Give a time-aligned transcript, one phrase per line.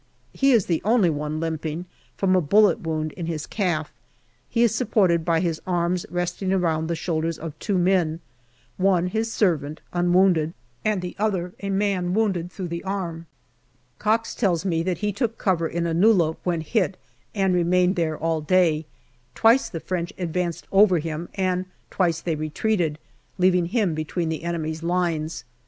[0.33, 1.85] He is the only one limping,
[2.17, 3.93] from a bullet wound in his calf;
[4.49, 8.19] he is supported by his arms resting round the shoulders of two men
[8.77, 13.27] one his servant, unwounded, and the other a man wounded through the arm.
[13.99, 16.97] Cox tells me he took cover in a nullah when hit,
[17.35, 18.87] and remained there all day.
[19.35, 22.97] Twice the French advanced over him, and twice they retreated,
[23.37, 25.43] leaving him between 54 GALLIPOLI DIARY the enemy's lines.